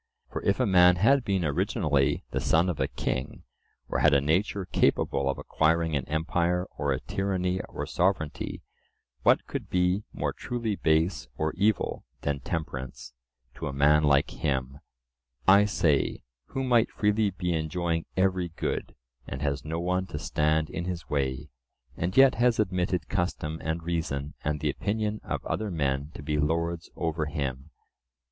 [0.31, 3.43] For if a man had been originally the son of a king,
[3.87, 8.63] or had a nature capable of acquiring an empire or a tyranny or sovereignty,
[9.21, 14.79] what could be more truly base or evil than temperance—to a man like him,
[15.47, 18.95] I say, who might freely be enjoying every good,
[19.27, 21.51] and has no one to stand in his way,
[21.95, 26.39] and yet has admitted custom and reason and the opinion of other men to be
[26.39, 27.69] lords over him?